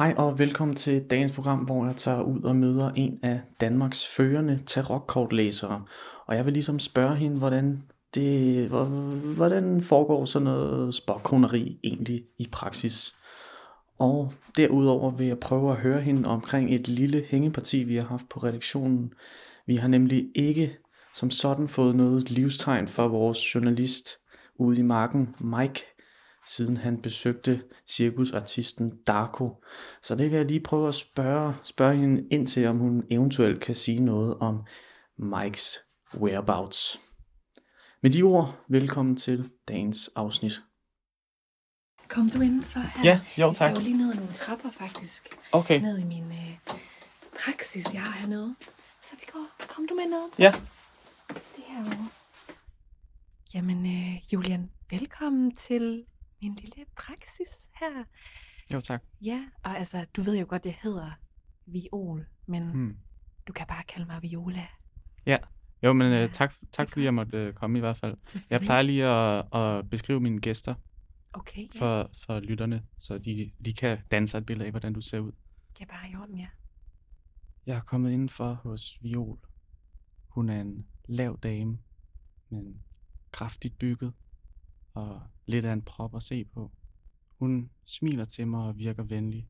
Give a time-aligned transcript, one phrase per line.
[0.00, 4.06] Hej og velkommen til dagens program, hvor jeg tager ud og møder en af Danmarks
[4.16, 5.82] førende tarotkortlæsere.
[6.26, 7.82] Og jeg vil ligesom spørge hende, hvordan
[8.14, 8.68] det,
[9.36, 13.14] hvordan foregår sådan noget spokkoneri egentlig i praksis.
[13.98, 18.28] Og derudover vil jeg prøve at høre hende omkring et lille hængeparti, vi har haft
[18.28, 19.12] på redaktionen.
[19.66, 20.78] Vi har nemlig ikke
[21.14, 24.08] som sådan fået noget livstegn fra vores journalist
[24.58, 25.89] ude i marken, Mike,
[26.50, 29.64] siden han besøgte cirkusartisten Darko.
[30.02, 33.60] Så det vil jeg lige prøve at spørge, spørge hende ind til, om hun eventuelt
[33.60, 34.64] kan sige noget om
[35.18, 35.78] Mikes
[36.14, 37.00] whereabouts.
[38.02, 40.60] Med de ord, velkommen til dagens afsnit.
[42.08, 43.04] Kom du indenfor her?
[43.04, 43.68] Ja, jo tak.
[43.68, 45.28] Jeg skal jo lige ned ad nogle trapper faktisk.
[45.52, 45.80] Okay.
[45.80, 46.58] Ned i min øh,
[47.44, 48.54] praksis, jeg har hernede.
[49.02, 49.66] Så vi går.
[49.68, 50.28] Kom du med ned?
[50.38, 50.52] Ja.
[51.28, 52.08] Det herovre.
[53.54, 56.04] Jamen, øh, Julian, velkommen til
[56.42, 58.04] min lille praksis her.
[58.74, 59.02] Jo tak.
[59.24, 61.10] Ja, og altså, du ved jo godt, jeg hedder
[61.66, 62.70] Viol, men.
[62.70, 62.96] Hmm.
[63.46, 64.66] du kan bare kalde mig Viola.
[65.26, 65.36] Ja.
[65.82, 68.16] Jo, men øh, tak, tak fordi jeg måtte øh, komme i hvert fald.
[68.50, 70.74] Jeg plejer lige at, at beskrive mine gæster
[71.32, 71.80] Okay, ja.
[71.80, 75.32] for, for lytterne, så de, de kan danse et billede af, hvordan du ser ud.
[75.80, 76.46] Ja, bare i orden, ja.
[77.66, 79.38] Jeg er kommet indenfor hos Viol.
[80.28, 81.78] Hun er en lav dame,
[82.48, 82.82] men
[83.32, 84.12] kraftigt bygget
[84.94, 86.72] og lidt af en prop at se på.
[87.38, 89.48] Hun smiler til mig og virker venlig,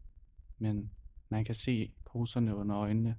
[0.58, 0.90] men
[1.28, 3.18] man kan se poserne under øjnene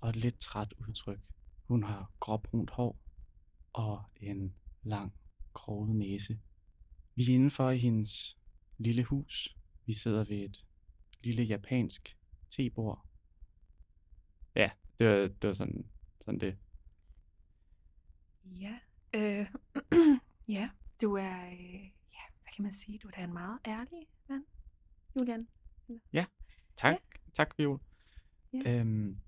[0.00, 1.20] og et lidt træt udtryk.
[1.64, 3.00] Hun har gråbrunt hår
[3.72, 5.12] og en lang,
[5.54, 6.40] kroget næse.
[7.14, 8.38] Vi er indenfor i hendes
[8.78, 9.58] lille hus.
[9.86, 10.66] Vi sidder ved et
[11.24, 12.16] lille japansk
[12.50, 13.06] tebord.
[14.54, 15.86] Ja, det var, det var sådan,
[16.20, 16.56] sådan det.
[18.44, 18.78] Ja,
[19.14, 19.46] øh,
[20.56, 20.70] ja,
[21.02, 21.74] du er, øh,
[22.12, 24.44] ja, hvad kan man sige, du er da en meget ærlig mand,
[25.20, 25.48] Julian.
[26.76, 27.04] Tak, Ja.
[27.34, 27.80] tak Viol.
[28.52, 28.80] Ja.
[28.80, 29.18] Øhm,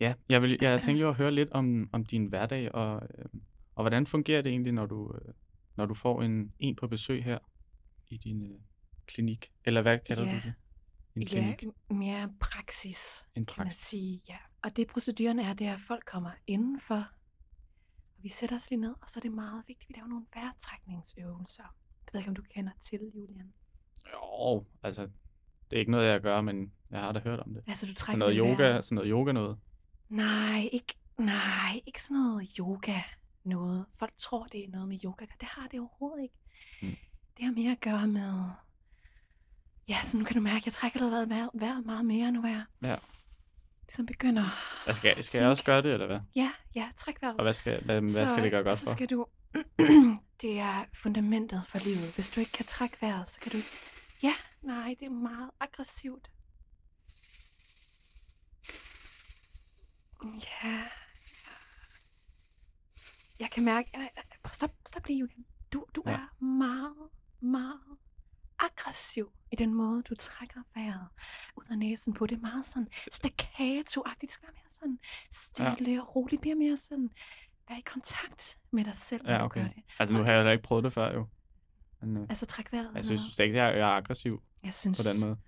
[0.00, 3.42] ja, jeg, vil, jeg tænkte jo at høre lidt om, om din hverdag, og, øhm,
[3.74, 5.34] og hvordan fungerer det egentlig, når du, øh,
[5.76, 7.38] når du får en, en på besøg her
[8.08, 8.60] i din øh,
[9.06, 9.52] klinik?
[9.64, 10.30] Eller hvad kalder Ja.
[10.34, 10.54] du det?
[11.16, 11.62] En klinik?
[11.62, 13.86] Ja, mere praksis, En kan man praksis.
[13.86, 14.36] sige, ja.
[14.62, 17.04] Og det proceduren er, det er, at folk kommer indenfor,
[18.22, 20.24] vi sætter os lige ned, og så er det meget vigtigt, at vi laver nogle
[20.34, 21.62] vejrtrækningsøvelser.
[22.04, 23.52] Det ved jeg ikke, om du kender til, Julian.
[24.12, 25.02] Jo, altså,
[25.70, 27.64] det er ikke noget, jeg gør, men jeg har da hørt om det.
[27.66, 28.84] Altså, du Sådan trækker noget lidt yoga, vejret.
[28.84, 29.58] sådan noget yoga noget.
[30.08, 33.00] Nej, ikke, nej, ikke sådan noget yoga
[33.44, 33.86] noget.
[33.94, 35.26] Folk tror, det er noget med yoga.
[35.40, 36.34] Det har det overhovedet ikke.
[36.82, 36.96] Mm.
[37.36, 38.44] Det har mere at gøre med...
[39.88, 42.64] Ja, så nu kan du mærke, at jeg trækker allerede vejret, meget mere nu er.
[42.82, 42.96] Ja.
[43.92, 44.44] Det som begynder...
[44.86, 46.20] Jeg skal, skal jeg også gøre det, eller hvad?
[46.34, 47.36] Ja, ja, træk vejret.
[47.36, 48.92] Og hvad skal, hvad, hvad skal det gøre godt så for?
[48.92, 49.26] skal du...
[50.42, 52.14] det er fundamentet for livet.
[52.14, 53.58] Hvis du ikke kan trække vejret, så kan du.
[54.22, 56.30] Ja, nej, det er meget aggressivt.
[60.24, 60.84] Ja.
[63.40, 63.90] Jeg kan mærke...
[63.94, 64.10] Nej,
[64.52, 65.44] Stop, stop lige, Julian.
[65.72, 66.12] Du, du ja.
[66.12, 66.96] er meget,
[67.40, 67.80] meget
[68.62, 71.08] aggressiv i den måde, du trækker vejret
[71.56, 72.26] ud af næsen på.
[72.26, 74.20] Det er meget sådan staccato-agtigt.
[74.20, 74.98] Det skal være mere sådan
[75.30, 76.40] stille og roligt.
[76.40, 77.10] Bliver mere sådan...
[77.68, 79.62] Vær i kontakt med dig selv, når Ja, du okay.
[79.62, 79.82] gør det.
[79.98, 81.26] Altså, nu har jeg heller ikke prøvet det før, jo.
[82.00, 82.90] Men, øh, Altså træk vejret.
[82.94, 85.38] jeg synes ikke, jeg jeg er aggressiv jeg synes, på den måde.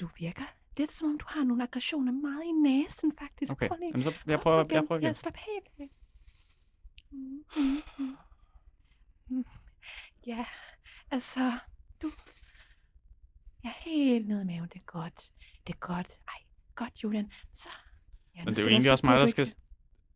[0.00, 0.44] du virker
[0.76, 3.52] lidt som om, du har nogle aggressioner meget i næsen, faktisk.
[3.52, 3.88] Okay, Prøv lige.
[3.90, 4.86] Jamen, så jeg prøv prøver, jeg igen.
[4.86, 5.14] prøver Ja, igen.
[5.14, 5.90] slap helt af.
[7.10, 7.44] Mm,
[7.98, 8.16] mm.
[9.28, 9.44] Mm.
[10.26, 10.44] Ja,
[11.10, 11.52] altså,
[12.04, 12.10] du...
[13.64, 14.68] Jeg er helt nede i maven.
[14.72, 15.30] Det er godt.
[15.66, 16.18] Det er godt.
[16.28, 16.34] Ej,
[16.74, 17.30] godt, Julian.
[17.52, 17.68] Så...
[18.36, 19.46] Ja, Men det er jo egentlig også mig, der skal...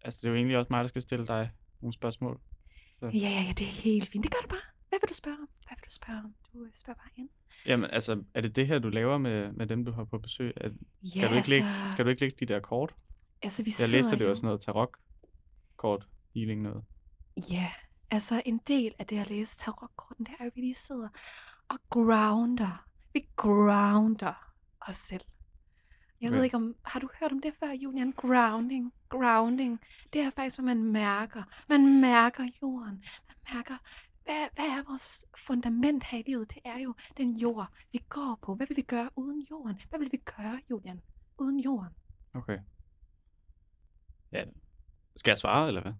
[0.04, 1.50] Altså, det er jo egentlig også mig, der skal stille dig
[1.80, 2.40] nogle spørgsmål.
[3.02, 4.24] Ja, ja, ja, det er helt fint.
[4.24, 4.60] Det gør du bare.
[4.88, 5.48] Hvad vil du spørge om?
[5.66, 6.34] Hvad vil du spørge om?
[6.52, 7.28] Du øh, spørger bare ind.
[7.66, 10.52] Jamen, altså, er det det her, du laver med, med dem, du har på besøg?
[10.56, 10.68] Er,
[11.02, 12.94] Ja, skal, du ikke lægge, altså, skal du ikke lægge de der kort?
[13.42, 16.84] altså, vi Jeg læste, det jo- sådan noget tarot-kort, healing noget.
[17.50, 17.72] Ja,
[18.10, 21.08] altså en del af det at læse tarotkorten, det er jo, at vi lige sidder
[21.68, 22.86] og grounder.
[23.12, 25.22] Vi grounder os selv.
[26.20, 28.12] Jeg ved ikke om, har du hørt om det før, Julian?
[28.12, 28.92] Grounding.
[29.08, 29.80] Grounding.
[30.12, 31.42] Det er faktisk, hvor man mærker.
[31.68, 33.04] Man mærker jorden.
[33.28, 33.76] Man mærker,
[34.24, 36.50] hvad, hvad er vores fundament her i livet?
[36.54, 38.54] Det er jo den jord, vi går på.
[38.54, 39.80] Hvad vil vi gøre uden jorden?
[39.88, 41.02] Hvad vil vi gøre, Julian,
[41.38, 41.92] uden jorden?
[42.34, 42.58] Okay.
[44.32, 44.44] Ja.
[45.16, 45.92] Skal jeg svare, eller hvad?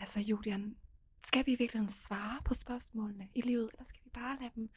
[0.00, 0.76] Altså, Julian,
[1.24, 4.70] skal vi virkelig svare på spørgsmålene i livet, eller skal vi bare lade dem,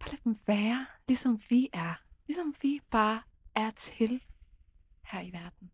[0.00, 1.94] bare lade dem være, ligesom vi er?
[2.26, 3.22] Ligesom vi bare
[3.54, 4.22] er til
[5.04, 5.70] her i verden.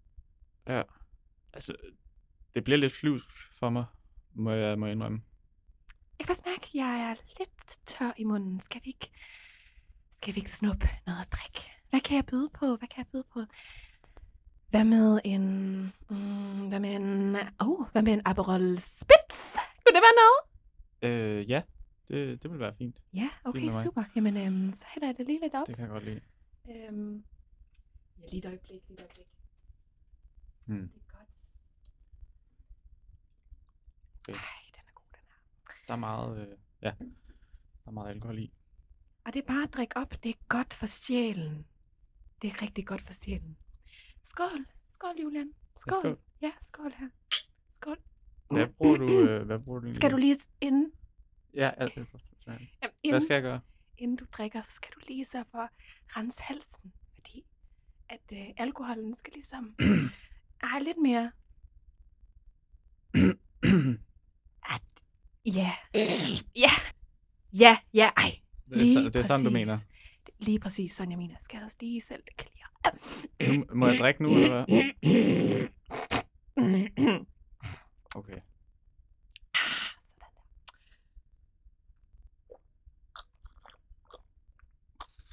[0.68, 0.82] Ja.
[1.52, 1.74] Altså,
[2.54, 3.84] det bliver lidt flyvsk for mig,
[4.34, 5.22] må jeg må jeg indrømme.
[6.18, 8.60] Jeg kan faktisk mærke, at jeg er lidt tør i munden.
[8.60, 9.10] Skal vi ikke,
[10.10, 11.72] skal vi ikke snuppe noget at drikke?
[11.90, 12.76] Hvad kan jeg byde på?
[12.76, 13.44] Hvad kan jeg byde på?
[14.70, 15.42] Hvad med en...
[16.10, 17.36] Mm, hvad med en...
[17.58, 19.27] Oh, hvad med en Aperol Spitz?
[19.88, 20.40] Kunne det være noget?
[21.02, 21.62] Øh, ja,
[22.08, 23.02] det, det vil være fint.
[23.14, 23.82] Ja, okay, mig.
[23.82, 24.04] super.
[24.16, 25.66] Jamen, øhm, så hælder jeg det lige lidt op.
[25.66, 26.20] Det kan jeg godt lide.
[26.70, 27.24] Øhm,
[28.18, 29.26] ja, lige et øjeblik, lige et øjeblik.
[30.66, 30.88] Mm.
[30.88, 31.52] Det er godt.
[34.28, 34.32] Okay.
[34.38, 35.74] Ej, den er god, den her.
[35.86, 38.52] Der er meget, øh, ja, der er meget alkohol i.
[39.24, 40.22] Og det er bare at drikke op.
[40.22, 41.66] Det er godt for sjælen.
[42.42, 43.56] Det er rigtig godt for sjælen.
[44.22, 44.66] Skål.
[44.92, 45.52] Skål, Julian.
[45.76, 46.00] Skål.
[46.00, 46.18] skål.
[46.42, 47.08] Ja, skål her.
[47.74, 47.98] Skål.
[48.54, 49.94] Hvad bruger du, øh, hvad bruger du?
[49.94, 50.92] Skal du lige inden,
[51.54, 52.06] Ja, alt det.
[52.46, 52.66] jamen,
[53.10, 53.60] Hvad skal jeg gøre?
[53.98, 55.68] inden du drikker, så skal du lige sørge for at
[56.16, 56.92] rense halsen.
[57.14, 57.44] Fordi
[58.08, 59.74] at øh, alkoholen skal ligesom...
[60.72, 61.32] Ej, lidt mere.
[64.74, 64.82] At,
[65.46, 65.72] ja.
[66.56, 66.70] Ja.
[67.58, 68.38] Ja, ja, ej.
[68.68, 69.76] Det er, Lige så, det er sådan, du mener.
[70.38, 71.34] Lige præcis sådan, jeg mener.
[71.34, 73.56] Jeg skal også lige selv det clear.
[73.56, 74.86] Nu, må jeg drikke nu, eller hvad?
[78.18, 78.40] Okay.
[80.04, 80.26] Sådan der.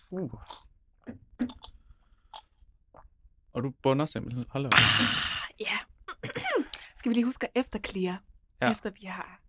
[0.09, 0.33] Uh.
[3.53, 4.45] Og du bunder simpelthen.
[4.49, 4.71] Hold op.
[4.73, 4.79] Ah,
[5.59, 5.77] Ja.
[6.97, 8.23] Skal vi lige huske at efterclear,
[8.61, 8.71] Ja.
[8.71, 9.41] efter vi har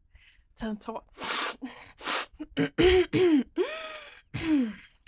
[0.60, 1.12] taget en tår.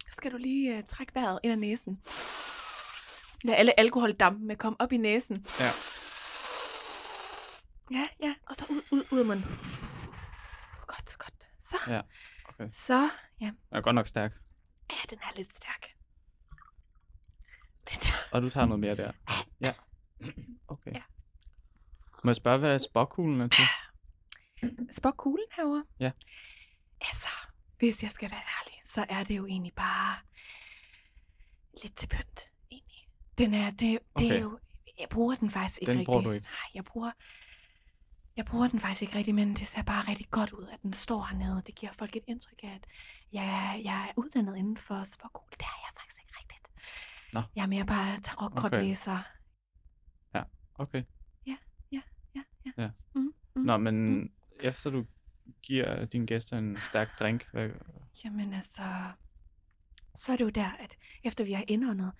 [0.16, 2.00] Skal du lige uh, trække vejret ind ad næsen.
[3.44, 5.46] Lad alle alkoholdampene komme op i næsen.
[5.60, 5.70] Ja.
[7.90, 8.34] Ja, ja.
[8.46, 9.44] Og så ud, ud, ud af munden.
[10.86, 11.48] Godt, godt.
[11.60, 11.76] Så.
[11.88, 12.00] Ja,
[12.48, 12.68] okay.
[12.70, 13.46] Så, ja.
[13.46, 14.32] Den er godt nok stærk.
[14.90, 15.86] Ja, den er lidt stærk.
[17.90, 18.12] Lidt.
[18.32, 19.12] Og du tager noget mere der.
[19.60, 19.74] Ja.
[20.68, 20.92] Okay.
[20.94, 21.02] Ja.
[22.24, 23.64] Må jeg spørge, hvad spåkuglen er til?
[24.90, 25.84] Spok kuglen herovre?
[26.00, 26.10] Ja.
[27.00, 27.28] Altså,
[27.78, 30.16] hvis jeg skal være ærlig, så er det jo egentlig bare
[31.82, 33.08] lidt til pynt, egentlig.
[33.38, 34.34] Den er, det, det Okay.
[34.36, 34.58] er jo,
[35.00, 36.06] jeg bruger den faktisk ikke Den rigtig.
[36.06, 36.44] bruger du ikke?
[36.46, 37.12] Nej, jeg bruger,
[38.38, 40.92] jeg bruger den faktisk ikke rigtig, men det ser bare rigtig godt ud, at den
[40.92, 41.62] står hernede.
[41.66, 42.86] Det giver folk et indtryk af, at
[43.32, 45.50] jeg, jeg er uddannet inden for spokkugle.
[45.50, 46.68] Det er jeg faktisk ikke rigtigt.
[47.32, 47.42] Nå.
[47.56, 49.18] Jeg er mere bare tarotkortlæser.
[50.80, 51.02] Okay.
[51.46, 51.56] Ja,
[51.92, 52.00] ja,
[52.34, 52.42] ja.
[52.78, 52.90] Ja.
[53.14, 53.62] Mm, mm.
[53.62, 54.28] Nå, men
[54.60, 55.04] efter du
[55.62, 57.70] giver dine gæster en stærk drink, hvad,
[58.24, 58.82] Jamen altså,
[60.14, 62.12] så er det jo der, at efter vi har indåndet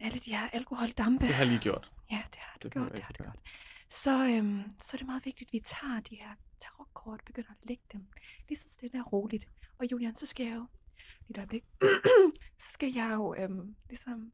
[0.00, 1.92] alle de her alkoholdampe, det har jeg lige gjort.
[2.10, 3.38] ja, det har du Det gjort, det har du gjort,
[3.88, 7.50] så, øhm, så er det meget vigtigt, at vi tager de her tarotkort og begynder
[7.50, 8.06] at lægge dem
[8.48, 9.48] lige så stille og roligt.
[9.78, 10.66] Og Julian, så skal jeg jo,
[11.28, 11.64] lige et øjeblik,
[12.62, 14.32] så skal jeg jo øhm, ligesom,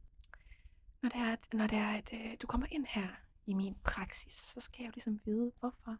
[1.02, 3.08] når det er, når det er, at øh, du kommer ind her
[3.46, 5.96] i min praksis, så skal jeg jo ligesom vide, hvorfor,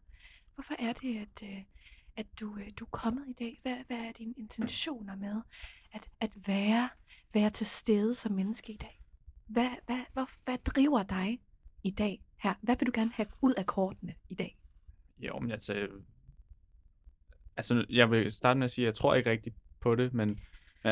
[0.55, 1.63] hvorfor er det, at, øh,
[2.17, 3.59] at du, øh, du er kommet i dag?
[3.63, 5.43] Hvad, hvad er dine intentioner med
[5.93, 6.89] at, at være,
[7.35, 9.03] være til stede som menneske i dag?
[9.47, 11.41] Hvad, hvad, hvor, hvad driver dig
[11.83, 12.55] i dag her?
[12.63, 14.59] Hvad vil du gerne have ud af kortene i dag?
[15.19, 15.89] Jo, men altså...
[17.57, 20.29] Altså, jeg vil starte med at sige, at jeg tror ikke rigtig på det, men,
[20.29, 20.39] men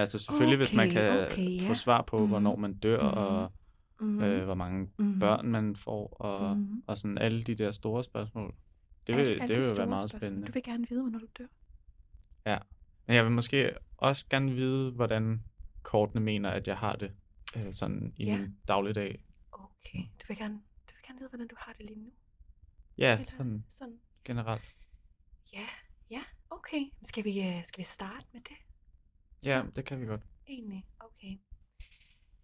[0.01, 1.69] altså selvfølgelig, hvis man Okay, kan okay, ja.
[1.71, 2.29] få svar på, Mhm.
[2.29, 3.19] hvornår man dør, Mhm.
[3.19, 3.53] og
[4.01, 4.21] Mm.
[4.23, 5.19] øh, hvor mange Mhm.
[5.21, 6.83] børn man får, og, Mhm.
[6.87, 8.55] og sådan alle de der store spørgsmål.
[9.07, 10.21] Det vil, Alle- det de vil være meget spørgsmål.
[10.21, 10.47] spændende.
[10.47, 11.47] Du vil gerne vide, hvornår du dør.
[13.07, 15.43] Men jeg vil måske også gerne vide, hvordan
[15.83, 17.13] kortene mener, at jeg har det
[17.57, 18.39] øh, sådan i Ja.
[18.39, 19.25] min dagligdag.
[19.53, 19.99] Okay.
[19.99, 20.61] Du vil gerne,
[21.21, 22.13] vide, hvordan du har det lige nu.
[22.99, 24.01] Ja, Eller sådan sådan.
[24.25, 24.77] generelt.
[25.53, 25.67] Ja,
[26.11, 26.83] ja, okay.
[27.03, 28.57] Skal vi, øh, skal vi starte med det?
[29.45, 30.21] Ja, Så, det kan vi godt.
[30.49, 31.37] egentlig, okay.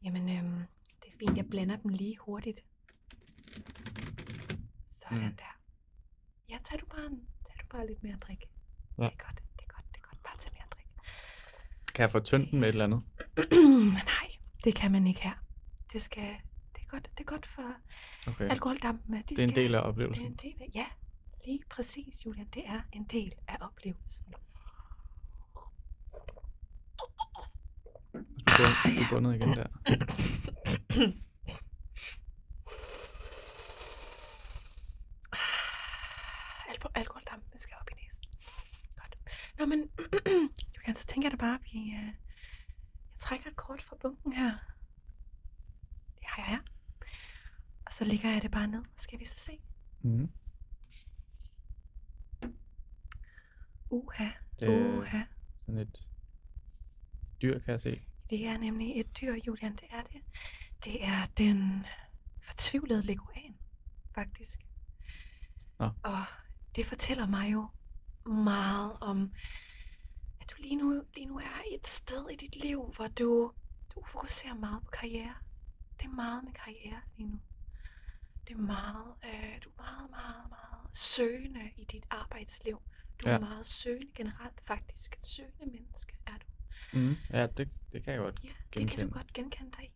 [0.03, 0.65] Jamen, øhm,
[1.03, 2.61] det er fint, jeg blander dem lige hurtigt.
[4.89, 5.37] Sådan Mm.
[5.37, 5.61] der.
[6.49, 8.45] Ja, tag du bare, en, tag du bare lidt mere drik.
[8.99, 9.05] Ja.
[9.05, 10.23] Det er godt, det er godt, det er godt.
[10.23, 10.87] Bare tag mere drik.
[11.95, 13.03] Kan jeg få tyndt den med et eller andet?
[14.15, 14.31] Nej,
[14.65, 15.45] det kan man ikke her.
[15.93, 16.37] Det skal,
[16.97, 17.75] godt, det er godt for
[18.29, 18.45] Okay.
[18.45, 18.51] ja.
[18.51, 19.19] alkoholdampene.
[19.29, 20.27] De Det er en del af Det er oplevelsen.
[20.27, 20.87] en del af, ja,
[21.45, 22.47] lige præcis, Julian.
[22.55, 24.25] Det er en del af oplevelsen.
[28.47, 29.67] Du er er bundet igen der.
[36.69, 38.25] Alko- alkoholdampen skal op i næsen.
[39.01, 39.17] Godt.
[39.59, 39.79] Nå, men
[40.77, 41.79] Julian, så tænker jeg da bare, at vi...
[41.79, 42.07] Øh,
[43.13, 44.51] jeg trækker et kort fra bunken her.
[46.19, 46.59] Det har jeg her.
[46.59, 46.65] Og
[47.99, 48.85] så lægger jeg det bare ned.
[48.97, 49.59] Skal vi så se?
[50.03, 50.31] Mm.
[53.91, 54.29] Uha,
[54.61, 55.23] Det- uha.
[55.67, 56.09] Sådan et
[57.43, 58.03] dyr, kan jeg se.
[58.31, 59.73] Det er nemlig et dyr, Julian.
[59.77, 60.23] Det er det.
[60.85, 61.87] Det er den
[62.41, 63.57] fortvivlede leguan,
[64.15, 64.61] faktisk.
[65.79, 65.87] Nå.
[66.03, 66.19] Og
[66.77, 67.69] det fortæller mig jo
[68.27, 69.33] meget om,
[70.41, 73.53] at du lige nu, lige nu er et sted i dit liv, hvor du,
[73.95, 75.35] du fokuserer meget på karriere.
[75.99, 77.39] Det er meget med karriere lige nu.
[78.49, 82.83] Det er meget, øh, du er meget, meget, meget søgende i dit arbejdsliv.
[83.23, 83.35] Du ja.
[83.35, 85.17] Er meget søgende generelt, faktisk.
[85.19, 86.47] Et søgende menneske er du.
[86.99, 87.15] Mm.
[87.31, 89.05] Ja, det, det kan jeg godt Ja, det kan genkende.
[89.05, 89.93] du godt genkende dig i.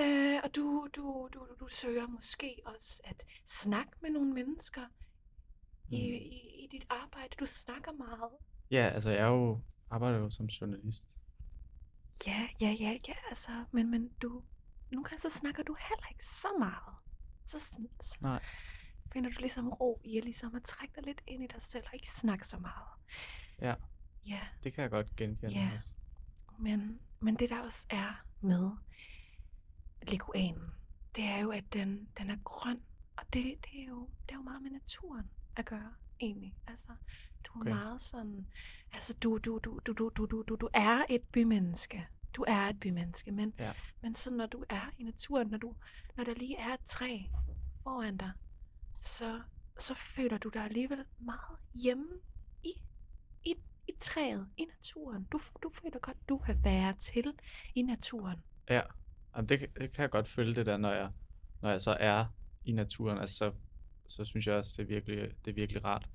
[0.00, 4.82] Øh, og du, du, du, du, søger måske også at snakke med nogle mennesker
[5.88, 6.14] i, Mm.
[6.14, 7.28] i, i dit arbejde.
[7.40, 8.30] Du snakker meget.
[8.70, 11.18] Ja, altså jeg er jo, arbejder jo som journalist.
[12.26, 14.42] Ja, ja, ja, ja, altså, men, men du,
[14.90, 16.94] nogle gange så snakker du heller ikke så meget
[17.44, 17.58] så,
[18.00, 18.42] så Nej.
[19.12, 21.84] finder du ligesom ro i at, ligesom at trække dig lidt ind i dig selv
[21.86, 22.88] og ikke snakke så meget.
[23.60, 23.74] Ja.
[24.26, 24.40] Ja.
[24.64, 25.54] Det kan jeg godt genkende.
[25.54, 25.70] Ja.
[26.58, 28.70] Men, men det der også er med
[30.08, 30.70] leguanen,
[31.16, 32.82] det er jo, at den, den er grøn,
[33.16, 36.54] og det, det, er jo, det er jo meget med naturen at gøre egentlig.
[36.66, 36.88] Altså,
[37.44, 37.70] du er okay.
[37.70, 38.46] meget sådan,
[38.92, 42.06] altså du, du, du, du, du, du, du, du er et bymenneske,
[42.36, 43.72] du er et bymenneske, men, Ja.
[44.00, 45.74] men så når du er i naturen, når, du,
[46.16, 47.18] når der lige er et træ
[47.82, 48.32] foran dig,
[49.00, 49.40] så,
[49.78, 52.06] så føler du dig alligevel meget hjemme
[52.64, 52.72] i,
[53.44, 53.54] i,
[53.88, 55.24] i træet, i naturen.
[55.32, 57.32] Du, du føler godt, du kan være til
[57.74, 58.42] i naturen.
[58.68, 58.80] Ja,
[59.36, 61.10] Jamen, det, kan- det kan jeg godt føle det der, når jeg,
[61.62, 62.24] når jeg så er
[62.64, 63.18] i naturen.
[63.18, 63.52] Altså, så,
[64.08, 66.08] så synes jeg også, det er virkelig, det er virkelig rart.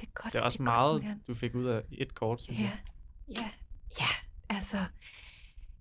[0.00, 0.32] Det er godt.
[0.32, 1.22] Det er også godt, meget, Julian.
[1.26, 2.78] du fik ud af et kort, Ja,
[3.28, 3.50] ja,
[4.00, 4.06] ja.
[4.48, 4.84] Altså,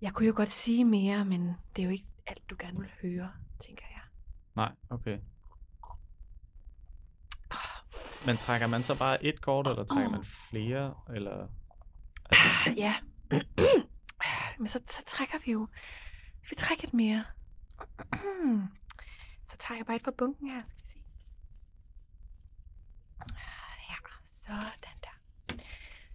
[0.03, 1.41] jeg kunne jo godt sige mere, men
[1.75, 4.01] det er jo ikke alt, du gerne vil høre, tænker jeg.
[4.55, 5.19] Nej, okay.
[8.25, 10.93] Men trækker man så bare et kort, eller trækker man flere?
[11.15, 11.47] Eller...
[12.25, 12.95] Altså, Ja.
[14.59, 15.67] Men så, så trækker vi jo.
[16.49, 17.23] Vi trækker et mere.
[19.49, 20.97] Så tager jeg bare et fra bunken her, skal vi se.
[23.77, 23.95] Her,
[24.31, 25.55] sådan der.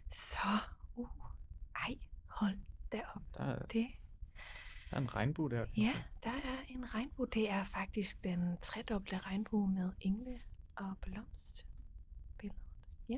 [0.08, 0.48] Så,
[0.96, 1.08] uh,
[1.76, 1.94] ej,
[2.26, 2.58] hold
[2.92, 3.27] derop.
[3.38, 3.86] Der, er, Det,
[4.90, 5.66] der er en regnbue der.
[5.76, 7.26] ja, der er en regnbue.
[7.26, 10.40] Det er faktisk den tredobbelte regnbue med engle
[10.76, 11.66] og blomst.
[12.38, 12.62] Billedet.
[13.08, 13.16] Ja.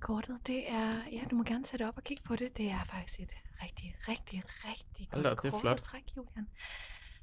[0.00, 2.56] Kortet, det er, ja, du må gerne sætte op og kigge på det.
[2.56, 5.78] Det er faktisk et rigtig, rigtig, rigtig Hold godt op, det er kort flot.
[5.80, 6.48] trække, Julian.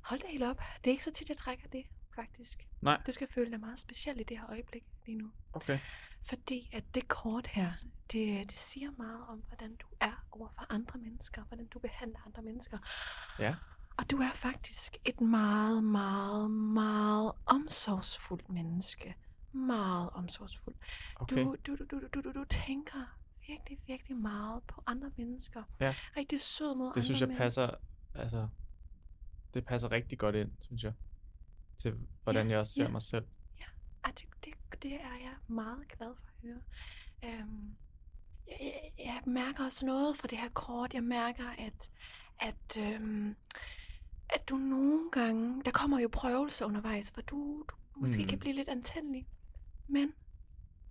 [0.02, 0.58] Hold da helt op.
[0.78, 1.84] Det er ikke så tit, jeg trækker det,
[2.16, 2.68] faktisk.
[2.82, 5.32] Nej, Du skal føle dig meget speciel i det her øjeblik lige nu.
[5.54, 5.80] okay.
[6.26, 7.72] Fordi at det kort her,
[8.12, 12.20] det, det siger meget om, hvordan du er over for andre mennesker, hvordan du behandler
[12.26, 12.78] andre mennesker.
[13.40, 13.56] Ja.
[13.98, 19.16] Og du er faktisk et meget, meget, meget omsorgsfuldt menneske.
[19.52, 20.76] Meget omsorgsfuld.
[21.16, 21.36] okay.
[21.44, 23.18] Du, du, du, du, du, du, du tænker
[23.48, 25.64] virkelig, virkelig meget på andre mennesker.
[25.80, 25.96] Ja.
[26.18, 27.70] Rigtig sød mod andre Det synes jeg men- passer,
[28.16, 28.48] altså,
[29.54, 30.94] det passer rigtig godt ind, synes jeg.
[31.78, 32.90] Til hvordan jeg også ser ja.
[32.90, 33.26] mig selv.
[34.06, 34.54] Ej, det, det,
[34.84, 36.62] det er jeg meget glad for at høre.
[37.26, 37.76] Øhm,
[38.48, 40.94] jeg, jeg, jeg mærker også noget fra det her kort.
[40.94, 41.92] Jeg mærker, at,
[42.40, 43.36] at, øhm,
[44.30, 45.64] at du nogle gange...
[45.66, 48.28] Der kommer jo prøvelser undervejs, hvor du, du måske Mm.
[48.30, 49.28] kan blive lidt antændelig.
[49.88, 50.14] Men,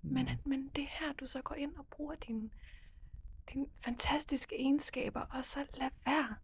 [0.02, 0.50] men, Mm.
[0.50, 2.50] men det er her, du så går ind og bruger dine,
[3.52, 6.36] dine fantastiske egenskaber, og så lad være.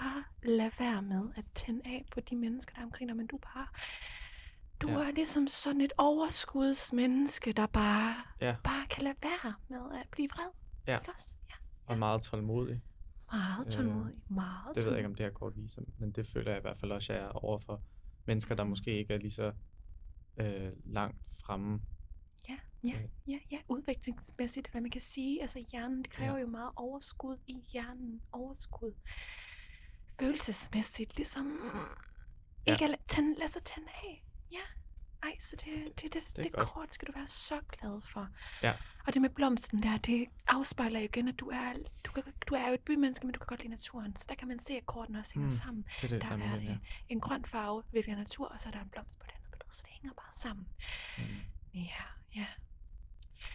[0.00, 3.26] Bare lad være med at tænde af på de mennesker, der er omkring dig, men
[3.26, 3.66] du bare...
[4.82, 4.94] Du Ja.
[5.08, 8.56] er ligesom sådan et overskudsmenneske, der bare, Ja.
[8.64, 10.50] bare kan lade være med at blive vred.
[10.86, 10.98] Ja.
[10.98, 11.36] Ikke også?
[11.50, 11.54] Ja.
[11.86, 12.82] Og meget tålmodig.
[13.32, 14.14] Meget Øh, tålmodig.
[14.28, 15.06] meget Det ved jeg ikke, tålmodig.
[15.06, 17.28] om det her kort viser, men det føler jeg i hvert fald også, jeg er
[17.28, 17.82] over for
[18.26, 19.52] mennesker, der måske ikke er lige så
[20.36, 21.80] øh, langt fremme.
[22.48, 23.08] Ja, ja, Øh.
[23.28, 25.42] ja, ja, udviklingsmæssigt, hvad man kan sige.
[25.42, 26.40] Altså hjernen, det kræver Ja.
[26.40, 28.20] jo meget overskud i hjernen.
[28.32, 28.92] Overskud.
[30.20, 31.60] Følelsesmæssigt, ligesom
[32.66, 32.72] Ja.
[32.72, 34.24] ikke tænde, lade sig tænde af.
[34.52, 34.58] Ja.
[35.22, 38.28] Ej, så det, det, det, det, det kort skal du være så glad for.
[38.62, 38.72] Ja.
[39.06, 41.72] Og det med blomsten der, det afspejler jo igen, at du er,
[42.06, 44.16] du, kan, du er jo et bymenneske, men du kan godt lide naturen.
[44.16, 45.84] Så der kan man se, at kortene også hænger Mm, sammen.
[46.02, 46.56] Det er det Der er.
[46.60, 46.76] Ja.
[47.08, 49.50] en, grøn farve, hvilket er natur, og så er der en blomst på det andet
[49.50, 50.66] billede, så det hænger bare sammen.
[51.18, 51.24] Mm.
[51.74, 52.04] Ja,
[52.36, 52.46] ja.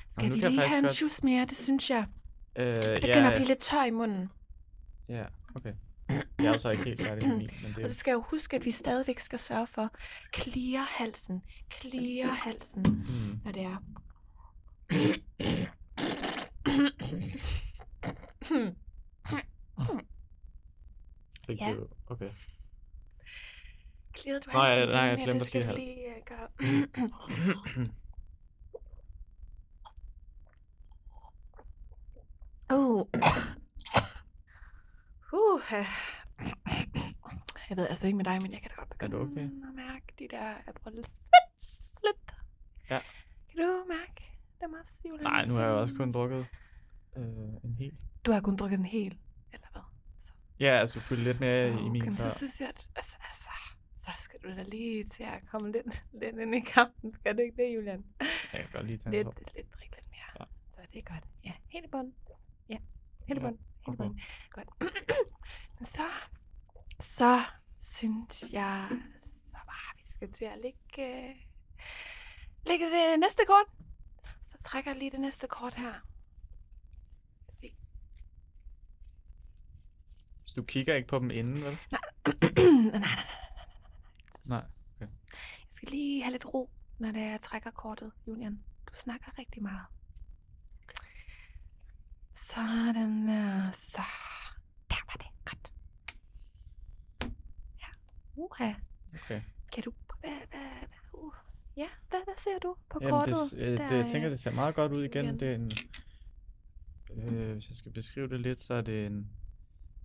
[0.10, 1.45] Skal nu vi lige have en godt- mere?
[1.45, 2.05] Det synes jeg.
[2.55, 4.31] Øh, Jeg begynder ja, at blive lidt tør i munden.
[5.10, 5.74] ja, okay.
[6.39, 8.22] Jeg er jo så ikke helt færdig med min, men det Og du skal jo
[8.22, 9.89] huske, at vi stadigvæk skal sørge for
[10.38, 11.41] clear halsen.
[11.79, 13.77] Clear halsen, mm, når det er.
[21.45, 21.74] fik Ja.
[21.74, 22.29] du, okay.
[24.17, 24.89] Clear du Nå, ja, halsen?
[24.89, 27.89] nej, jeg Ja, glemte det at skal sige du hal- lige gøre.
[32.74, 33.05] Uh.
[35.36, 35.62] Uh.
[37.70, 39.42] Jeg ved altså ikke med dig, men jeg kan da godt begynde du okay?
[39.68, 42.32] at mærke de der april-slet.
[42.89, 43.00] Ja.
[43.50, 44.24] Kan du mærke
[44.62, 45.24] dem også, Julian?
[45.24, 46.48] Nej, nu har jeg også kun drukket
[47.18, 47.24] øh,
[47.63, 47.94] en hel.
[48.25, 49.18] Du har kun drukket en hel,
[49.54, 49.82] eller hvad?
[50.60, 52.30] Ja, jeg skal fylde lidt mere så, i min okay, før.
[52.30, 53.50] så synes jeg, at altså, altså,
[53.98, 57.12] så skal du da lige til at komme lidt, lidt ind i kampen.
[57.12, 58.06] Skal du ikke det, Julian?
[58.54, 59.34] Jeg kan godt lige tage en Lidt, tår.
[59.38, 60.30] lidt, lidt, drik lidt mere.
[60.39, 60.46] Ja.
[60.75, 61.24] Så det er godt.
[61.44, 62.13] Ja, helt i bund.
[62.70, 62.77] Ja,
[63.27, 63.58] helt i Ja, bund.
[63.58, 64.10] Helt i okay.
[64.51, 64.70] Godt.
[65.80, 66.08] Men så,
[67.00, 67.39] så
[67.80, 68.89] synes jeg,
[69.24, 71.36] så bare, vi skal til at lægge, øh,
[72.65, 73.65] lægge det næste kort.
[74.42, 75.94] Så trækker jeg lige det næste kort her.
[77.60, 77.75] Se.
[80.56, 81.77] Du kigger ikke på dem inden, vel?
[81.92, 82.01] nej,
[82.34, 83.01] nej, nej,
[84.50, 84.62] nej.
[85.00, 85.10] Nej.
[85.39, 88.63] Jeg skal lige have lidt ro, når det er, jeg trækker kortet, Julian.
[88.88, 89.86] Du snakker rigtig meget.
[92.55, 93.71] Sådan der.
[93.71, 94.01] Så.
[94.89, 95.27] Der var det.
[95.45, 95.74] Godt.
[97.81, 97.88] Ja.
[98.35, 98.74] Uha.
[99.13, 99.41] Okay.
[99.74, 99.93] Kan du...
[100.19, 101.33] Hvad, hvad, hvad, uh.
[101.77, 103.35] Ja, hvad, hvad ser du på Jamen, kortet?
[103.51, 105.25] det, øh, der, det, jeg tænker, øh, det ser meget godt ud igen.
[105.25, 105.39] igen.
[105.39, 109.29] Det er en, øh, hvis jeg skal beskrive det lidt, så er det en,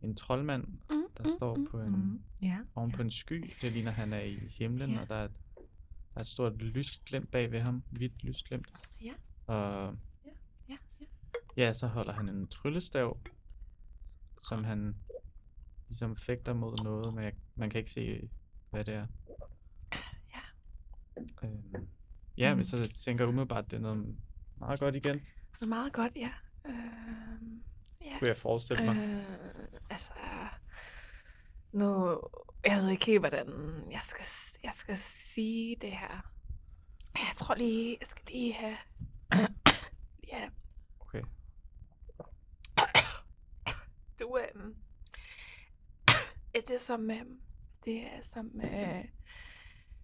[0.02, 2.23] en troldmand mm, der står på en- mm.
[2.42, 2.59] Ja.
[2.75, 3.50] oven på en sky.
[3.62, 5.00] Det ligner, han er i himlen, Ja.
[5.00, 7.83] og der er, et, der er et stort lysglimt bag ved ham.
[7.90, 8.69] Hvidt lysglimt.
[9.04, 9.12] Ja.
[9.47, 9.90] Og Ja, ja.
[11.57, 13.19] Ja, så holder han en tryllestav,
[14.40, 14.97] som han
[15.88, 18.30] ligesom fægter mod noget, men jeg, man kan ikke se,
[18.71, 19.07] hvad det er.
[20.35, 20.40] Ja.
[21.45, 21.88] Øhm,
[22.37, 22.57] ja, Mm.
[22.57, 24.16] men så tænker jeg umiddelbart, at det er noget
[24.59, 25.14] meget godt igen.
[25.54, 26.30] Det er meget godt, ja.
[26.66, 26.75] Øh,
[28.04, 28.19] ja.
[28.19, 28.97] Kunne jeg forestille mig.
[28.97, 29.25] Øh,
[29.90, 30.11] altså,
[31.73, 32.21] nu,
[32.66, 33.49] jeg ved ikke helt, hvordan
[33.90, 34.26] jeg skal,
[34.62, 36.33] jeg skal sige det her.
[37.14, 38.76] Jeg tror lige, jeg skal lige have,
[40.23, 40.50] lige have
[41.00, 41.23] Okay.
[44.21, 44.75] Du, øhm,
[46.55, 47.41] er det som, øhm,
[47.85, 49.05] det er som, øh,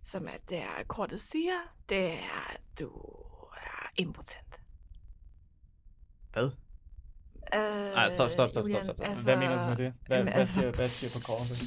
[0.04, 2.88] som at det er, kortet siger, det er, at du
[3.56, 4.60] er impotent.
[6.32, 6.50] Hvad?
[7.54, 7.60] Øh,
[7.94, 8.96] Nej, stop, stop, stop, stop, stop.
[8.96, 9.16] stop.
[9.16, 9.94] Hvad mener du med det?
[10.06, 11.58] Hvad, jamen, hvad, altså- siger, hvad siger på kortet?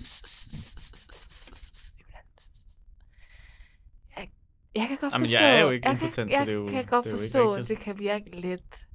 [4.18, 4.29] Jeg,
[4.75, 5.40] jeg kan godt Jamen, forstå...
[5.44, 7.14] jeg er jo ikke jeg impotent, kan, så jeg det er jo- kan godt det
[7.14, 8.88] er forstå, at det kan virke lidt,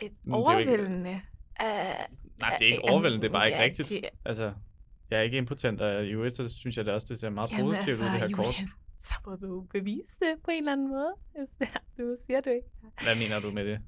[0.00, 1.22] lidt Men det er jo ikke- overvældende.
[1.66, 3.92] Uh, Nej, det er ikke overvældende, det er bare ikke rigtigt.
[4.24, 4.52] Altså,
[5.10, 7.50] jeg er ikke impotent, og i øvrigt, så synes jeg det også, det ser meget
[7.52, 8.54] Jamen, positivt ud, det her altså, kort.
[9.08, 11.14] Så må du bevise det på en eller anden måde.
[11.98, 12.68] Du siger du ikke.
[13.02, 13.80] Hvad mener du med det?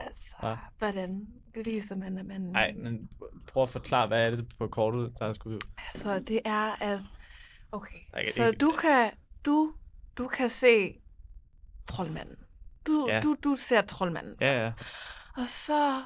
[0.00, 0.56] Altså, Hva?
[0.78, 2.40] hvordan beviser man, at man...
[2.40, 3.08] Nej, men
[3.46, 5.60] prøv at forklare, hvad er det på kortet, der skulle...
[5.94, 7.00] Altså, det er, at...
[7.72, 9.10] Okay, det- så du kan,
[9.46, 9.72] du,
[10.18, 10.94] du kan se
[11.86, 12.36] troldmanden.
[12.86, 13.20] Du, Ja.
[13.20, 14.34] du, du ser troldmanden.
[14.40, 14.72] Ja, ja.
[15.36, 16.02] Og så,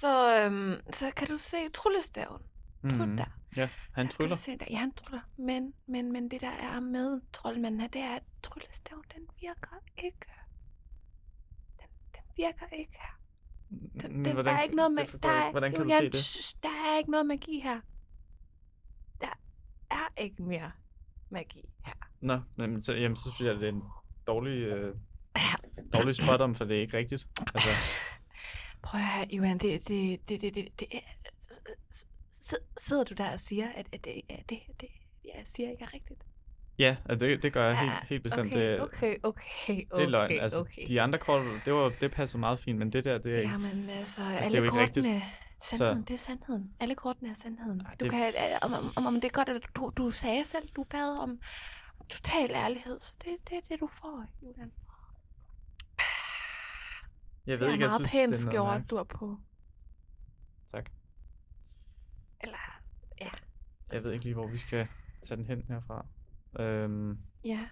[0.00, 2.42] så, øhm, så kan du se tryllestaven.
[2.82, 3.16] Tryl Mm.
[3.16, 3.24] der.
[3.56, 4.34] Ja, han Kan tryller.
[4.34, 4.64] du se der?
[4.70, 5.20] Ja, han tryller.
[5.36, 9.76] Men, men, men det der er med troldmanden her, det er, at tryllestaven, den virker
[10.04, 10.26] ikke.
[11.80, 13.18] Den, den virker ikke her.
[14.00, 15.04] Den, den, der er ikke noget med...
[15.22, 15.50] der er.
[15.50, 16.62] Hvordan kan Julian, du se det?
[16.62, 17.80] Der er ikke noget magi her.
[19.20, 19.32] Der
[19.90, 20.70] er ikke mere
[21.30, 21.94] magi her.
[22.20, 23.82] Nå, men så, jamen, så synes jeg, det er en
[24.26, 24.94] dårlig, øh,
[25.92, 27.26] dårlig spot om, for det er ikke rigtigt.
[27.54, 27.68] Altså,
[28.94, 30.98] Prøv at høre, Johan, det, det, det, det, det, det er,
[32.80, 34.88] sidder du der og siger, at, at det, at det, det,
[35.24, 36.20] jeg siger ikke er rigtigt?
[36.78, 38.52] ja, altså, det, det gør jeg helt, Ja, helt bestemt.
[38.52, 40.24] Okay, det, okay, okay, det er løgn.
[40.24, 40.82] okay, Altså, okay.
[40.88, 43.50] de andre kort, det, var, det passer meget fint, men det der, det er ikke...
[43.52, 45.06] Jamen altså, det er alle jo ikke rigtigt.
[45.06, 45.22] kortene,
[45.62, 46.72] sandheden, det er sandheden.
[46.80, 47.80] Alle kortene er sandheden.
[47.80, 50.68] Ej, Du det- kan, om, om, om det er godt, at du, du sagde selv,
[50.76, 51.38] du bad om
[52.08, 54.72] total ærlighed, så det, det er det, du får, Julian.
[57.46, 58.90] Jeg Det ved er ikke, jeg meget synes, pænt det er skjort, mærkeligt.
[58.90, 59.36] du har på.
[60.70, 60.90] Tak.
[62.40, 62.80] Eller,
[63.20, 63.30] ja,
[63.92, 64.88] Jeg ved ikke lige, hvor vi skal
[65.22, 66.06] tage den hen herfra.
[66.60, 67.66] Øhm, ja.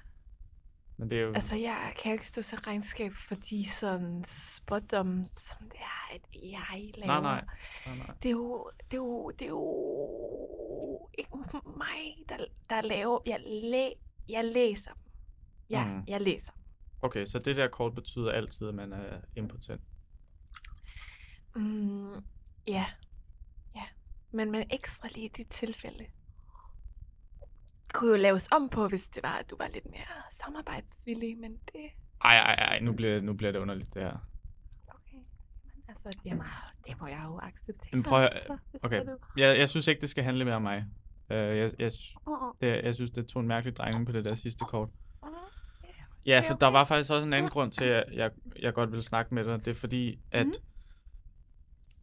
[0.97, 1.33] men det er jo...
[1.35, 6.15] Altså, jeg kan jo ikke stå til regnskab for de sådan spådom, som det er,
[6.15, 7.07] at jeg laver.
[7.07, 7.45] nej, nej,
[7.87, 8.15] nej, nej.
[8.23, 11.31] Det er jo, det er jo, det er jo ikke
[11.77, 12.37] mig, der,
[12.71, 13.89] der laver, jeg, læ,
[14.29, 15.03] jeg læser dem.
[15.71, 16.05] Ja, mm.
[16.09, 16.53] jeg læser.
[17.03, 19.81] Okay, så det der kort betyder altid, at man er impotent.
[21.57, 22.15] Mm,
[22.67, 22.87] ja,
[23.77, 23.85] ja.
[24.31, 26.07] Men med ekstra lige i de tilfælde.
[27.95, 31.53] kunne jo laves om på, hvis det var, at du var lidt mere samarbejdsvillig, men
[31.53, 31.91] det...
[32.25, 34.29] Ej, ej, ej, nu bliver, nu bliver det underligt, det her.
[34.89, 35.17] Okay.
[35.65, 36.47] Men altså, jamen,
[36.87, 37.91] det må jeg jo acceptere.
[37.93, 39.01] Men prøv altså, okay.
[39.01, 39.17] det.
[39.37, 40.87] Jeg, jeg synes ikke, det skal handle mere om mig.
[41.31, 41.93] Uh, jeg, jeg,
[42.61, 44.89] det, jeg synes, det tog en mærkelig drejning på det der sidste kort.
[46.27, 46.73] Ja, Okay, for der okay.
[46.79, 48.31] var faktisk også en anden grund til, at jeg,
[48.61, 49.65] jeg godt ville snakke med dig.
[49.65, 50.55] Det er fordi, at Mhm.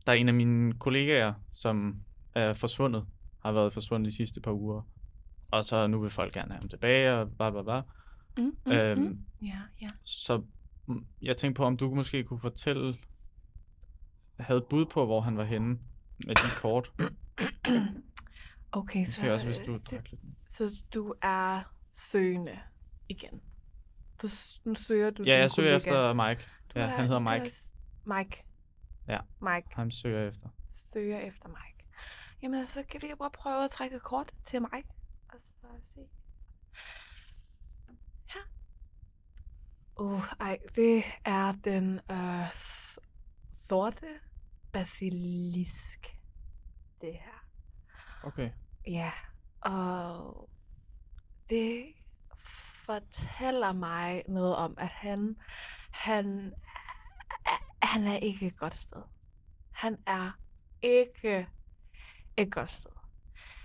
[0.06, 1.96] der er en af mine kollegaer, som
[2.36, 3.06] er forsvundet,
[3.44, 4.82] har været forsvundet de sidste par uger.
[5.52, 7.82] Og så nu vil folk gerne have ham tilbage, og bla bla bla.
[8.38, 9.26] Mm, mm, Øhm, mm.
[9.42, 9.90] Ja, ja.
[10.04, 10.42] Så
[10.86, 12.98] mm, jeg tænkte på, om du måske kunne fortælle
[14.40, 15.80] havde bud på, hvor han var henne
[16.28, 16.92] med de kort.
[18.72, 20.14] Okay, så, også, hvis du øh, lidt.
[20.50, 22.60] så du er søgende
[23.10, 23.42] igen.
[24.22, 24.28] Du,
[24.66, 25.76] nu søger du Ja, jeg søger kollega.
[25.78, 26.48] efter Mike.
[26.76, 27.56] Du Ja, han hedder er Mike.
[28.06, 28.44] Mike.
[29.08, 29.20] Ja.
[29.42, 30.50] Mike Ham søger efter.
[30.70, 31.86] søger efter Mike.
[32.42, 34.88] Jamen, så kan vi bare prøve at trække kort til Mike.
[35.30, 35.54] Og så
[35.84, 36.00] se.
[38.28, 38.42] Her.
[40.00, 42.54] Uh, ej, det er den øh,
[43.52, 44.08] sorte
[44.72, 46.18] basilisk.
[47.02, 47.46] Det her.
[48.24, 48.50] Okay.
[48.88, 49.12] Ja,
[49.62, 50.50] og
[51.50, 51.94] det
[52.90, 55.38] fortæller mig noget om, at han,
[55.92, 56.54] han,
[57.84, 59.02] han er ikke et godt sted.
[59.72, 60.32] Han er
[60.82, 61.48] ikke
[62.38, 62.92] et godt sted.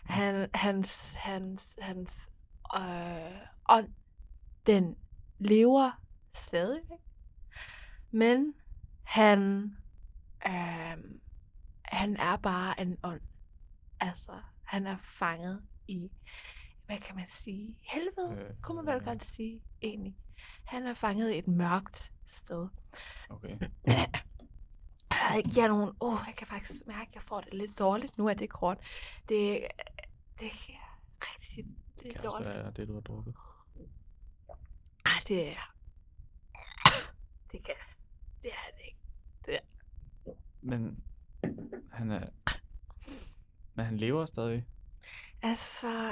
[0.05, 2.31] Han, hans, hans, hans
[2.77, 3.95] øh, ånd,
[4.67, 4.97] den
[5.39, 5.91] lever
[6.33, 6.83] stadig.
[8.11, 8.55] Men
[9.03, 9.71] han,
[10.47, 10.97] øh,
[11.83, 13.21] han er bare en ånd.
[14.01, 16.11] Altså, han er fanget i,
[16.87, 20.17] hvad kan man sige, helvede, Øh, øh, kunne man vel godt sige, egentlig.
[20.65, 22.69] Han er fanget i et mørkt sted.
[23.31, 23.59] Okay.
[25.35, 28.19] Jeg giver nogen, åh, oh, jeg kan faktisk mærke, at jeg får det lidt dårligt
[28.19, 28.79] nu af det kort.
[29.29, 29.67] Det,
[30.41, 32.55] det er rigtig, det Det er kan også dårligt.
[32.65, 33.35] være det, du har drukket.
[35.07, 35.75] Ah, det er,
[37.53, 37.75] det kan,
[38.43, 39.61] det er det ikke.
[40.61, 41.05] Men
[41.93, 42.25] han er...
[43.75, 44.67] Men han lever stadig.
[45.43, 46.11] Altså,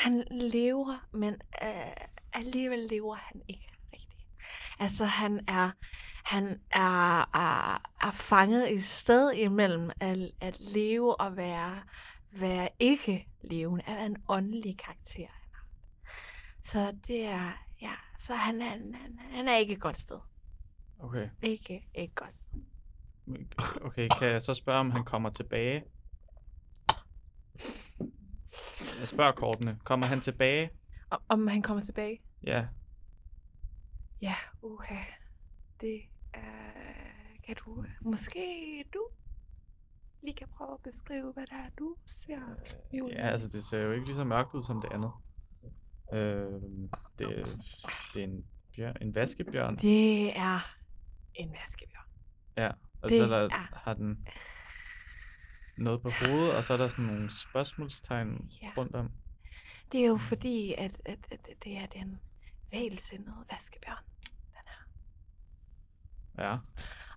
[0.00, 4.26] han lever, men øh, alligevel lever han ikke rigtigt.
[4.78, 5.70] Altså, han er,
[6.24, 11.82] han er, er, er fanget et sted imellem at, at leve og være,
[12.32, 15.28] være ikke levende, at være en åndelig karakter.
[16.64, 17.50] Så det er,
[17.82, 20.18] ja, så han er, han, han, han er ikke et godt sted.
[20.98, 21.28] Okay.
[21.42, 22.60] Ikke et godt sted.
[23.80, 25.84] Okay, kan jeg så spørge, om han kommer tilbage?
[29.00, 29.78] Jeg spørger kortene.
[29.84, 30.70] Kommer han tilbage?
[31.10, 32.20] Om, om han kommer tilbage?
[32.42, 32.66] Ja.
[34.22, 35.04] Ja, okay.
[35.80, 36.00] Det
[36.34, 36.40] er...
[37.46, 37.84] Kan du...
[38.00, 39.08] Måske du
[40.22, 42.40] lige kan prøve at beskrive, hvad der er, du ser,
[42.92, 43.16] Julie?
[43.16, 45.10] Ja, altså det ser jo ikke lige så mørkt ud som det andet.
[46.12, 46.52] Øh,
[47.18, 47.58] det,
[48.14, 48.44] det er en,
[48.76, 49.76] bjørn, en vaskebjørn.
[49.76, 50.58] Det er
[51.34, 52.04] en vaskebjørn.
[52.56, 52.70] Ja,
[53.02, 54.28] og det så der, er- har den
[55.80, 58.70] noget på hovedet, og så er der sådan nogle spørgsmålstegn Ja.
[58.76, 59.10] rundt om.
[59.92, 62.20] Det er jo fordi, at, at, at, det er den
[62.70, 64.04] vælsindede vaskebjørn.
[66.38, 66.52] Ja,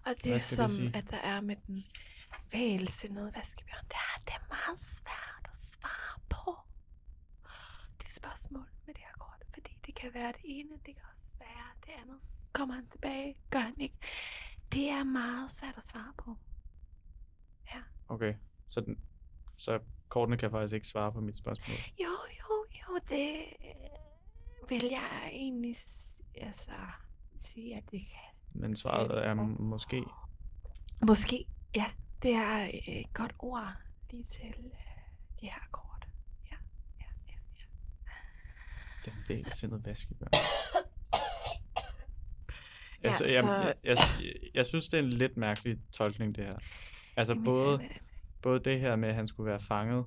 [0.05, 0.91] Og det, det som sige?
[0.95, 1.83] at der er med den
[2.51, 6.55] vælsindede vaskebjørn, det er, det er meget svært at svare på
[8.01, 9.43] de spørgsmål med det her kort.
[9.53, 12.19] Fordi det kan være det ene, det kan også være det andet.
[12.53, 13.35] Kommer han tilbage?
[13.49, 13.95] Gør han ikke?
[14.71, 16.37] Det er meget svært at svare på.
[18.09, 18.33] okay.
[18.73, 18.97] Så, den,
[19.55, 21.77] så kortene kan faktisk ikke svare på mit spørgsmål.
[21.99, 22.09] Jo,
[22.39, 25.75] jo, jo, det øh, vil jeg egentlig
[26.35, 26.71] altså,
[27.37, 28.61] sige, at det kan.
[28.61, 30.03] Men svaret er måske.
[31.07, 31.85] Måske, ja.
[32.23, 33.73] Det er et godt ord
[34.11, 34.71] lige til øh,
[35.41, 36.07] de her kort.
[36.51, 36.55] Ja,
[36.99, 37.63] ja, ja, ja.
[39.05, 40.29] Den vælsindede vaskebjørn.
[43.03, 43.97] Ja, Jeg, så, jeg, så- jeg, jeg,
[44.53, 46.57] jeg synes, det er en lidt mærkelig tolkning, det her.
[47.15, 47.89] Altså Jamen, både, øh,
[48.43, 50.05] både det her med, at han skulle være fanget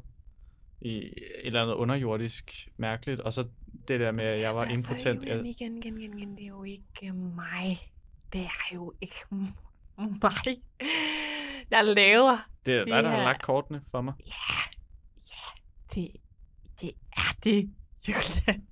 [0.81, 1.13] i et
[1.45, 3.49] eller andet underjordisk mærkeligt, og så
[3.89, 5.25] det der med, at jeg var altså, impotent.
[5.25, 7.77] Jeg, igen, igen, igen, igen, det er jo ikke mig.
[8.33, 9.17] Det er jo ikke
[10.23, 10.57] mig,
[11.71, 12.49] der laver.
[12.67, 14.15] det er dig, der har her- lagt kortene for mig.
[14.27, 14.33] Ja,
[15.31, 15.61] ja,
[15.95, 16.09] det,
[16.81, 17.75] det er det,
[18.09, 18.67] Julian.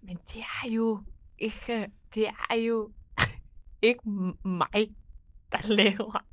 [0.00, 1.02] Men det er jo
[1.38, 2.92] ikke, det er jo
[3.82, 4.10] ikke
[4.44, 4.94] mig,
[5.52, 6.24] der laver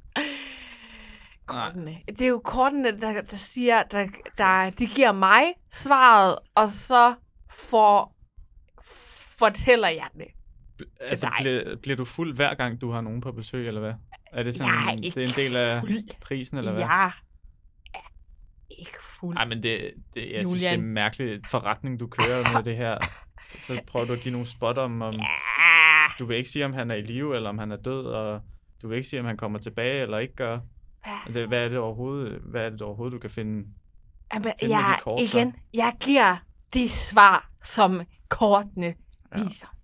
[1.49, 1.97] kortene.
[2.07, 4.07] Det er jo kortene, der, der siger, der,
[4.37, 7.13] der, de giver mig svaret, og så
[7.51, 8.13] for,
[9.39, 10.27] fortæller jeg det.
[10.99, 11.33] Altså, dig.
[11.39, 13.93] bliver, bliver du fuld hver gang, du har nogen på besøg, eller hvad?
[14.31, 16.21] Er det sådan, Jeg er det er en del af fuld.
[16.21, 16.81] prisen, eller hvad?
[16.81, 18.01] Jeg er
[18.79, 19.37] ikke fuld.
[19.37, 20.79] Ej, men det, det, jeg synes, det er Julian.
[20.79, 22.97] en mærkelig forretning, du kører med det her.
[23.59, 25.25] Så prøver du at give nogle spot om, om Ja.
[26.19, 28.41] du vil ikke sige, om han er i live, eller om han er død, og
[28.81, 30.59] du vil ikke sige, om han kommer tilbage, eller ikke gør.
[31.03, 31.33] Hvad?
[31.33, 33.67] Det, hvad er det overhovedet, hvad er det overhovedet, du kan finde?
[34.33, 36.37] Jamen, Find med de jeg, kort, igen, jeg giver
[36.73, 38.95] de svar, som kortene
[39.37, 39.43] Ja.
[39.43, 39.75] viser.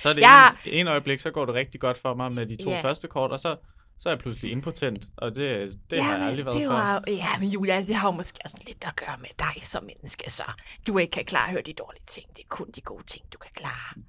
[0.00, 2.46] Så er det Jeg- en, en øjeblik, så går det rigtig godt for mig med
[2.46, 2.80] de to Ja.
[2.82, 3.56] første kort, og så,
[3.98, 6.72] så er jeg pludselig impotent, og det, det har jeg aldrig været det før.
[6.74, 9.84] var, Ja, men Julia, det har jo måske også lidt at gøre med dig som
[9.84, 10.42] menneske, så
[10.86, 12.26] du ikke kan klare at høre de dårlige ting.
[12.36, 14.02] Det er kun de gode ting, du kan klare.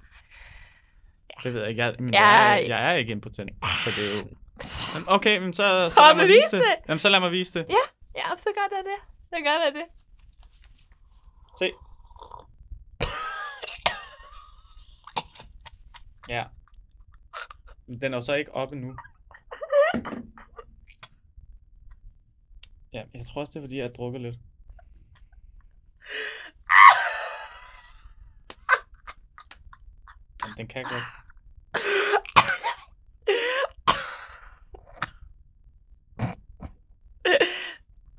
[1.42, 1.84] Det ved jeg ikke.
[1.84, 2.28] Jeg, men Ja.
[2.28, 3.50] jeg, er, jeg er ikke impotent,
[3.84, 4.28] så det er jo...
[4.94, 6.64] Jamen, Okay, men så, så lad Kom, mig vis vise det.
[6.64, 6.76] det.
[6.88, 7.66] Jamen, så lad mig vise det.
[7.70, 7.84] Ja,
[8.20, 8.98] ja, så gør det det.
[9.28, 9.86] Så gør det det.
[11.58, 11.72] Se.
[16.28, 16.44] Ja.
[17.86, 18.96] Men den er jo så ikke oppe nu.
[22.92, 24.36] Ja, jeg tror også, det er, fordi jeg har drukket lidt.
[30.42, 31.04] Jamen, den kan godt.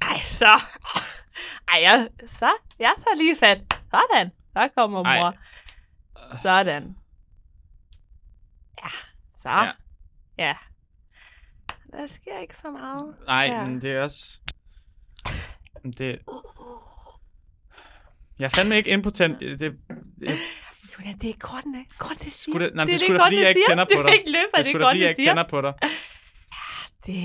[0.02, 0.60] Ej, så.
[1.68, 3.58] Ej, jeg, så, jeg tager lige fat.
[3.94, 4.32] Sådan.
[4.58, 5.20] Så kommer Ej.
[5.20, 5.36] mor.
[6.42, 6.96] Sådan.
[8.84, 8.90] Ja,
[9.42, 9.50] så.
[9.50, 9.72] Ja.
[10.38, 10.56] Ja.
[11.92, 13.16] Der sker ikke så meget.
[13.28, 13.64] Nej, Ja.
[13.64, 14.40] men det er også...
[15.98, 16.20] Det...
[18.40, 19.40] Jeg er fandme ikke impotent.
[19.40, 19.74] Det, det,
[20.20, 20.38] det,
[21.00, 21.86] Julian, det er kortene.
[21.98, 22.52] Kortene siger.
[22.54, 24.14] Skulle det- nej, det er skulle da, fordi jeg ikke tænder det på er dig.
[24.20, 25.32] ikke løber, det er det sgu er da, fordi jeg kortene ikke siger.
[25.32, 25.74] tænder på dig.
[25.82, 25.90] Det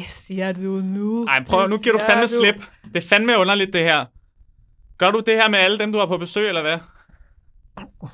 [0.09, 1.27] siger du nu.
[1.27, 2.63] Ej, prøv, nu giver du Det fandme siger slip.
[2.85, 4.05] Det er fandme underligt, det her.
[4.99, 6.79] Gør du det her med alle dem, du har på besøg, eller hvad?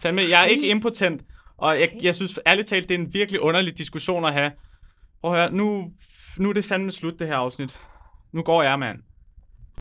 [0.01, 1.23] Fandme, jeg er ikke impotent.
[1.57, 4.53] Og jeg, jeg synes ærligt talt, det er en virkelig underlig diskussion at have.
[5.21, 5.91] Prøv at høre, nu,
[6.39, 7.81] nu er det fandme slut, det her afsnit.
[8.33, 8.99] Nu går jeg, mand.